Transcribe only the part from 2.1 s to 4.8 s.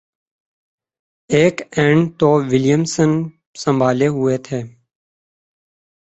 تو ولیمسن سنبھالے ہوئے تھے